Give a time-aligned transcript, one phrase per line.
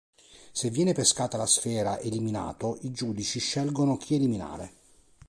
[0.51, 4.73] Se viene pescata la sfera "eliminato", i giudici scelgono chi eliminare.